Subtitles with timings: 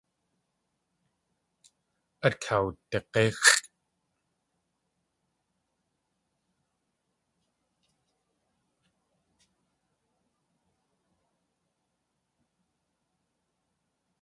[2.25, 3.47] Át kawdig̲íxʼ.